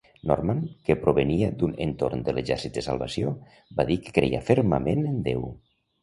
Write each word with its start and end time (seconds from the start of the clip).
Norman, 0.29 0.61
que 0.87 0.93
provenia 1.01 1.49
d'un 1.63 1.75
entorn 1.85 2.23
de 2.29 2.33
l'Exèrcit 2.37 2.73
de 2.79 2.83
Salvació, 2.85 3.33
va 3.81 3.85
dir 3.91 3.97
que 4.07 4.15
creia 4.15 4.41
fermament 4.49 5.03
en 5.11 5.21
Déu. 5.29 5.45